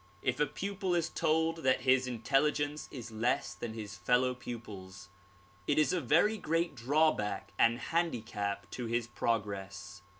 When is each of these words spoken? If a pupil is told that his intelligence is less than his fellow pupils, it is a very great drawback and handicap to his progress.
If 0.23 0.39
a 0.39 0.47
pupil 0.47 0.95
is 0.95 1.09
told 1.09 1.57
that 1.57 1.81
his 1.81 2.07
intelligence 2.07 2.87
is 2.91 3.11
less 3.11 3.53
than 3.53 3.73
his 3.75 3.95
fellow 3.95 4.33
pupils, 4.33 5.09
it 5.67 5.77
is 5.77 5.93
a 5.93 6.01
very 6.01 6.39
great 6.39 6.73
drawback 6.73 7.53
and 7.59 7.77
handicap 7.77 8.67
to 8.71 8.87
his 8.87 9.05
progress. 9.05 10.01